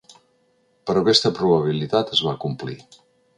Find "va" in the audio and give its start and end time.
2.29-2.35